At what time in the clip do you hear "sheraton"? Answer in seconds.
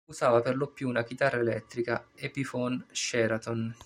2.91-3.71